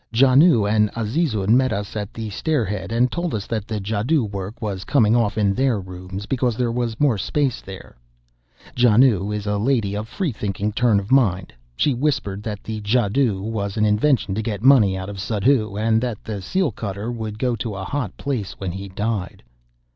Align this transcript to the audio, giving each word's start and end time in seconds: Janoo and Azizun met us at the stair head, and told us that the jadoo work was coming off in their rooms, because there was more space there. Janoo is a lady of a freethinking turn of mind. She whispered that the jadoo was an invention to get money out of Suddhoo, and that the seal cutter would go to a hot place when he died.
Janoo 0.11 0.65
and 0.65 0.89
Azizun 0.97 1.49
met 1.55 1.71
us 1.71 1.95
at 1.95 2.11
the 2.11 2.31
stair 2.31 2.65
head, 2.65 2.91
and 2.91 3.11
told 3.11 3.35
us 3.35 3.45
that 3.45 3.67
the 3.67 3.79
jadoo 3.79 4.23
work 4.23 4.59
was 4.59 4.83
coming 4.83 5.15
off 5.15 5.37
in 5.37 5.53
their 5.53 5.79
rooms, 5.79 6.25
because 6.25 6.57
there 6.57 6.71
was 6.71 6.99
more 6.99 7.19
space 7.19 7.61
there. 7.61 7.95
Janoo 8.75 9.29
is 9.31 9.45
a 9.45 9.59
lady 9.59 9.93
of 9.95 10.07
a 10.07 10.09
freethinking 10.09 10.73
turn 10.73 10.99
of 10.99 11.11
mind. 11.11 11.53
She 11.75 11.93
whispered 11.93 12.41
that 12.41 12.63
the 12.63 12.81
jadoo 12.81 13.43
was 13.43 13.77
an 13.77 13.85
invention 13.85 14.33
to 14.33 14.41
get 14.41 14.63
money 14.63 14.97
out 14.97 15.07
of 15.07 15.19
Suddhoo, 15.21 15.77
and 15.77 16.01
that 16.01 16.23
the 16.23 16.41
seal 16.41 16.71
cutter 16.71 17.11
would 17.11 17.37
go 17.37 17.55
to 17.57 17.75
a 17.75 17.83
hot 17.83 18.17
place 18.17 18.53
when 18.53 18.71
he 18.71 18.87
died. 18.89 19.43